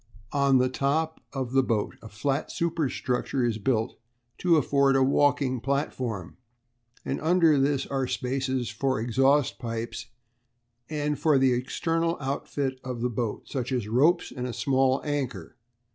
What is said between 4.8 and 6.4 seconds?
a walking platform,